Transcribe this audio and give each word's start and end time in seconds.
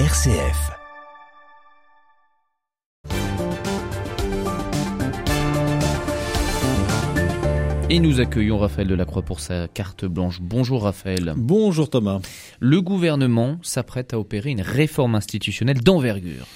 RCF. 0.00 0.72
Et 7.88 8.00
nous 8.00 8.18
accueillons 8.18 8.58
Raphaël 8.58 8.88
Delacroix 8.88 9.22
pour 9.22 9.38
sa 9.38 9.68
carte 9.68 10.04
blanche. 10.04 10.40
Bonjour 10.40 10.82
Raphaël. 10.82 11.34
Bonjour 11.36 11.88
Thomas. 11.88 12.18
Le 12.58 12.82
gouvernement 12.82 13.58
s'apprête 13.62 14.12
à 14.14 14.18
opérer 14.18 14.50
une 14.50 14.62
réforme 14.62 15.14
institutionnelle 15.14 15.80
d'envergure. 15.80 16.48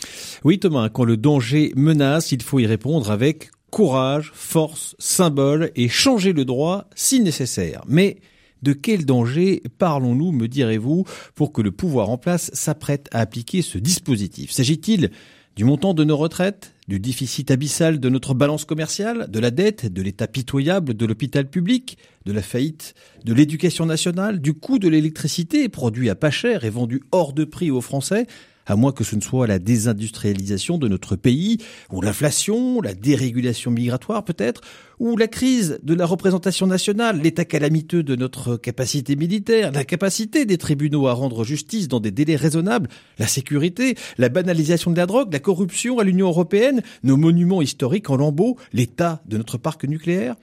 Oui 0.43 0.59
Thomas, 0.59 0.89
quand 0.89 1.05
le 1.05 1.17
danger 1.17 1.73
menace, 1.77 2.33
il 2.33 2.43
faut 2.43 2.59
y 2.59 2.67
répondre 2.67 3.13
avec 3.13 3.53
courage, 3.71 4.33
force, 4.35 4.97
symbole 4.99 5.71
et 5.77 5.89
changer 5.89 6.33
le 6.33 6.45
droit 6.45 6.87
si 6.97 7.21
nécessaire. 7.21 7.83
Mais 7.87 8.17
de 8.63 8.73
quel 8.73 9.05
danger 9.05 9.63
parlons-nous, 9.79 10.33
me 10.33 10.49
direz-vous, 10.49 11.05
pour 11.35 11.53
que 11.53 11.63
le 11.63 11.71
pouvoir 11.71 12.11
en 12.11 12.19
place 12.19 12.51
s'apprête 12.53 13.09
à 13.13 13.21
appliquer 13.21 13.63
ce 13.63 13.79
dispositif? 13.79 14.51
S'agit-il 14.51 15.11
du 15.57 15.65
montant 15.65 15.93
de 15.93 16.05
nos 16.05 16.17
retraites, 16.17 16.75
du 16.87 17.01
déficit 17.01 17.51
abyssal 17.51 17.99
de 17.99 18.09
notre 18.09 18.33
balance 18.33 18.65
commerciale, 18.65 19.29
de 19.29 19.41
la 19.41 19.51
dette, 19.51 19.93
de 19.93 20.03
l'état 20.03 20.29
pitoyable 20.29 20.95
de 20.95 21.05
l'hôpital 21.05 21.51
public, 21.51 21.99
de 22.27 22.33
la 22.33 22.43
faillite 22.43 22.95
de 23.25 23.35
l'éducation 23.35 23.85
nationale, 23.85 24.41
du 24.41 24.55
coût 24.55 24.79
de 24.79 24.89
l'électricité 24.89 25.69
produit 25.69 26.11
à 26.11 26.15
pas 26.15 26.31
cher 26.31 26.65
et 26.65 26.71
vendu 26.71 27.03
hors 27.11 27.33
de 27.33 27.45
prix 27.45 27.73
aux 27.73 27.81
Français, 27.81 28.29
à 28.69 28.77
moins 28.77 28.93
que 28.93 29.03
ce 29.03 29.17
ne 29.17 29.21
soit 29.21 29.47
la 29.47 29.59
désindustrialisation 29.59 30.79
de 30.79 30.87
notre 30.87 31.17
pays, 31.17 31.59
ou 31.91 32.01
l'inflation, 32.01 32.81
la 32.81 32.95
dérégulation 32.95 33.71
migratoire 33.71 34.25
peut-être, 34.25 34.61
ou 35.01 35.17
la 35.17 35.27
crise 35.27 35.79
de 35.83 35.95
la 35.95 36.05
représentation 36.05 36.67
nationale, 36.67 37.21
l'état 37.21 37.45
calamiteux 37.45 38.03
de 38.03 38.15
notre 38.15 38.57
capacité 38.57 39.17
militaire, 39.17 39.73
la 39.73 39.85
capacité 39.85 40.45
des 40.45 40.59
tribunaux 40.59 41.09
à 41.09 41.15
rendre 41.15 41.45
justice 41.45 41.89
dans 41.89 42.01
des 42.01 42.11
délais 42.11 42.37
raisonnables, 42.37 42.89
la 43.19 43.27
sécurité, 43.27 43.97
la 44.19 44.29
banalisation 44.29 44.91
de 44.91 44.97
la 44.97 45.07
drogue, 45.07 45.33
la 45.33 45.41
corruption 45.41 45.99
à 45.99 46.05
l'Union 46.05 46.29
européenne, 46.29 46.83
nos 47.03 47.17
monuments 47.17 47.63
historiques 47.63 48.11
en 48.11 48.17
lambeaux, 48.17 48.59
l'état 48.73 49.23
de 49.27 49.39
notre 49.39 49.57
parc 49.57 49.85
nucléaire. 49.85 50.37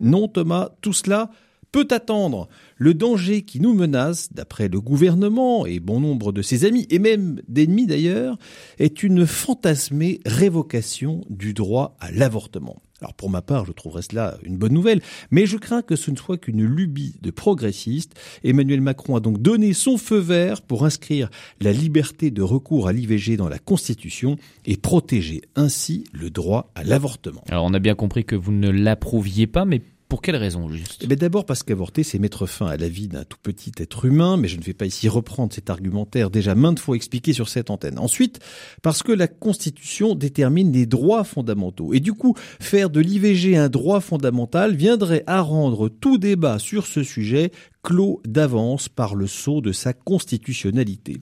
Non 0.00 0.28
Thomas, 0.28 0.70
tout 0.80 0.92
cela 0.92 1.30
peut 1.72 1.88
attendre. 1.90 2.48
Le 2.76 2.94
danger 2.94 3.42
qui 3.42 3.60
nous 3.60 3.74
menace, 3.74 4.32
d'après 4.32 4.68
le 4.68 4.80
gouvernement 4.80 5.66
et 5.66 5.80
bon 5.80 6.00
nombre 6.00 6.32
de 6.32 6.42
ses 6.42 6.64
amis, 6.64 6.86
et 6.90 6.98
même 6.98 7.40
d'ennemis 7.48 7.86
d'ailleurs, 7.86 8.38
est 8.78 9.02
une 9.02 9.26
fantasmée 9.26 10.20
révocation 10.24 11.22
du 11.28 11.54
droit 11.54 11.96
à 12.00 12.10
l'avortement. 12.10 12.76
Alors 13.00 13.14
pour 13.14 13.30
ma 13.30 13.40
part, 13.40 13.64
je 13.64 13.72
trouverais 13.72 14.02
cela 14.02 14.36
une 14.42 14.58
bonne 14.58 14.74
nouvelle, 14.74 15.00
mais 15.30 15.46
je 15.46 15.56
crains 15.56 15.82
que 15.82 15.96
ce 15.96 16.10
ne 16.10 16.16
soit 16.16 16.36
qu'une 16.36 16.64
lubie 16.64 17.14
de 17.22 17.30
progressistes. 17.30 18.14
Emmanuel 18.44 18.82
Macron 18.82 19.16
a 19.16 19.20
donc 19.20 19.40
donné 19.40 19.72
son 19.72 19.96
feu 19.96 20.18
vert 20.18 20.60
pour 20.60 20.84
inscrire 20.84 21.30
la 21.60 21.72
liberté 21.72 22.30
de 22.30 22.42
recours 22.42 22.88
à 22.88 22.92
l'IVG 22.92 23.36
dans 23.36 23.48
la 23.48 23.58
Constitution 23.58 24.36
et 24.66 24.76
protéger 24.76 25.40
ainsi 25.56 26.04
le 26.12 26.30
droit 26.30 26.70
à 26.74 26.84
l'avortement. 26.84 27.42
Alors 27.48 27.64
on 27.64 27.72
a 27.72 27.78
bien 27.78 27.94
compris 27.94 28.24
que 28.24 28.36
vous 28.36 28.52
ne 28.52 28.68
l'approuviez 28.68 29.46
pas, 29.46 29.64
mais 29.64 29.80
pour 30.10 30.20
quelle 30.22 30.36
raison 30.36 30.68
juste? 30.68 31.06
Eh 31.08 31.16
D'abord 31.16 31.46
parce 31.46 31.62
qu'avorter, 31.62 32.02
c'est 32.02 32.18
mettre 32.18 32.44
fin 32.44 32.66
à 32.66 32.76
la 32.76 32.88
vie 32.88 33.06
d'un 33.06 33.22
tout 33.22 33.38
petit 33.40 33.70
être 33.78 34.04
humain, 34.04 34.36
mais 34.36 34.48
je 34.48 34.56
ne 34.56 34.62
vais 34.62 34.74
pas 34.74 34.84
ici 34.84 35.08
reprendre 35.08 35.52
cet 35.52 35.70
argumentaire 35.70 36.30
déjà 36.30 36.56
maintes 36.56 36.80
fois 36.80 36.96
expliqué 36.96 37.32
sur 37.32 37.48
cette 37.48 37.70
antenne. 37.70 37.96
Ensuite, 37.96 38.40
parce 38.82 39.04
que 39.04 39.12
la 39.12 39.28
Constitution 39.28 40.16
détermine 40.16 40.72
les 40.72 40.86
droits 40.86 41.22
fondamentaux. 41.22 41.94
Et 41.94 42.00
du 42.00 42.12
coup, 42.12 42.34
faire 42.58 42.90
de 42.90 42.98
l'IVG 42.98 43.56
un 43.56 43.68
droit 43.68 44.00
fondamental 44.00 44.74
viendrait 44.74 45.22
à 45.28 45.42
rendre 45.42 45.88
tout 45.88 46.18
débat 46.18 46.58
sur 46.58 46.86
ce 46.86 47.04
sujet 47.04 47.52
clos 47.82 48.20
d'avance 48.26 48.88
par 48.88 49.14
le 49.14 49.26
sceau 49.26 49.60
de 49.60 49.72
sa 49.72 49.92
constitutionnalité. 49.92 51.18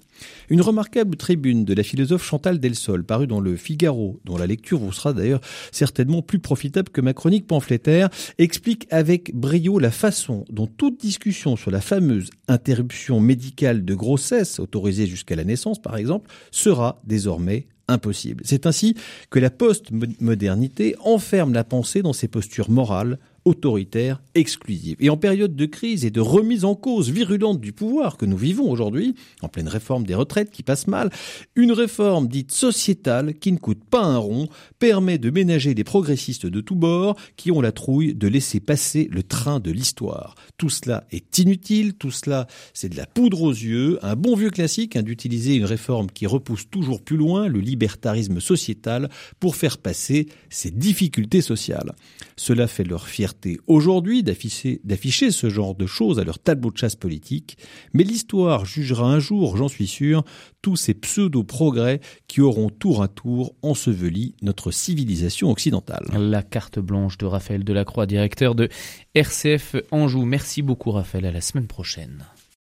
Une 0.49 0.61
remarquable 0.61 1.17
tribune 1.17 1.65
de 1.65 1.75
la 1.75 1.83
philosophe 1.83 2.25
Chantal 2.25 2.59
Delsol, 2.59 3.05
parue 3.05 3.27
dans 3.27 3.41
le 3.41 3.57
Figaro, 3.57 4.21
dont 4.25 4.37
la 4.37 4.47
lecture 4.47 4.79
vous 4.79 4.93
sera 4.93 5.13
d'ailleurs 5.13 5.41
certainement 5.73 6.23
plus 6.23 6.41
profitable 6.41 6.91
que 6.91 7.01
ma 7.01 7.15
chronique 7.15 7.47
pamphlétaire, 7.47 8.11
explique 8.39 8.87
avec 8.91 9.35
brio 9.35 9.79
la 9.79 9.91
façon 9.91 10.45
dont 10.51 10.67
toute 10.67 11.01
discussion 11.01 11.57
sur 11.57 11.71
la 11.71 11.81
fameuse 11.81 12.31
interruption 12.49 13.21
médicale 13.21 13.85
de 13.85 13.95
grossesse, 13.95 14.59
autorisée 14.59 15.07
jusqu'à 15.07 15.37
la 15.37 15.45
naissance 15.45 15.81
par 15.81 15.97
exemple, 15.97 16.31
sera 16.51 17.01
désormais 17.05 17.67
impossible. 17.89 18.45
C'est 18.47 18.67
ainsi 18.67 18.95
que 19.31 19.39
la 19.39 19.51
post-modernité 19.51 20.95
enferme 21.01 21.55
la 21.55 21.65
pensée 21.65 22.03
dans 22.03 22.13
ses 22.13 22.29
postures 22.29 22.71
morales, 22.71 23.19
autoritaire, 23.49 24.21
exclusive. 24.35 24.97
Et 25.01 25.11
en 25.11 25.17
période 25.17 25.57
de 25.57 25.67
crise 25.67 26.05
et 26.05 26.11
de 26.11 26.21
remise 26.21 26.65
en 26.65 26.75
cause 26.75 27.11
virulente 27.11 27.61
du 27.61 27.73
pouvoir 27.73 28.17
que 28.17 28.27
nous 28.27 28.37
vivons 28.37 28.71
aujourd'hui, 28.71 29.15
en 29.43 29.49
pleine 29.49 29.69
réforme 29.69 30.05
des 30.05 30.15
retraites 30.15 30.51
qui 30.51 30.63
passe 30.63 30.87
mal, 30.87 31.11
une 31.57 31.73
réforme 31.73 32.29
dite 32.29 32.53
sociétale 32.53 33.35
qui 33.35 33.53
ne 33.53 33.59
coûte 33.59 33.83
pas 33.85 34.05
un 34.05 34.19
rond 34.19 34.49
permet 34.79 35.19
de 35.19 35.31
ménager 35.31 35.75
des 35.75 35.85
progressistes 35.85 36.47
de 36.47 36.61
tous 36.61 36.75
bords 36.75 37.17
qui 37.37 37.51
ont 37.51 37.61
la 37.61 37.73
trouille 37.73 38.15
de 38.15 38.29
laisser 38.29 38.61
passer 38.61 39.09
le 39.11 39.23
train 39.23 39.61
de 39.61 39.71
l'histoire. 39.71 40.35
Tout 40.59 40.71
cela 40.71 41.05
est 41.11 41.39
inutile, 41.39 41.95
tout 41.95 42.11
cela 42.11 42.47
c'est 42.75 42.91
de 42.91 42.97
la 42.97 43.07
poudre 43.07 43.43
aux 43.43 43.53
yeux, 43.53 43.99
un 44.03 44.15
bon 44.15 44.37
vieux 44.37 44.51
classique 44.51 44.97
hein, 44.97 45.03
d'utiliser 45.03 45.55
une 45.55 45.65
réforme 45.65 46.11
qui 46.11 46.27
repousse 46.27 46.69
toujours 46.71 47.03
plus 47.03 47.17
loin 47.17 47.49
le 47.49 47.61
libertarisme 47.61 48.41
sociétal 48.41 49.09
pour 49.41 49.57
faire 49.57 49.79
passer 49.79 50.29
ses 50.51 50.71
difficultés 50.71 51.41
sociales. 51.41 51.95
Cela 52.37 52.67
fait 52.67 52.85
leur 52.85 53.09
fierté 53.09 53.38
aujourd'hui 53.67 54.23
d'afficher, 54.23 55.31
ce 55.31 55.49
genre 55.49 55.75
de 55.75 55.87
choses 55.87 56.19
à 56.19 56.25
leur 56.25 56.39
tableau 56.39 56.71
de 56.71 56.77
chasse 56.77 56.97
politique, 56.97 57.59
mais 57.93 58.05
l'histoire 58.05 58.65
jugera 58.65 59.11
un 59.11 59.19
jour, 59.19 59.57
j'en 59.57 59.69
suis 59.69 59.87
sûr, 59.87 60.25
tous 60.63 60.77
ces 60.77 60.95
pseudo-progrès 60.95 62.01
qui 62.27 62.41
auront 62.41 62.71
tour 62.71 63.03
à 63.03 63.09
tour 63.09 63.55
enseveli 63.63 64.35
notre 64.43 64.71
civilisation 64.71 65.51
occidentale. 65.51 66.07
La 66.17 66.43
carte 66.43 66.79
blanche 66.79 67.19
de 67.19 67.27
Raphaël 67.27 67.65
Delacroix, 67.65 68.07
directeur 68.07 68.55
de 68.55 68.69
RCF 69.15 69.77
Anjou. 69.91 70.25
Merci 70.25 70.63
beaucoup 70.63 70.91
Raphaël, 70.91 71.27
à 71.27 71.33
la 71.33 71.41
semaine 71.41 71.67
prochaine. 71.67 72.25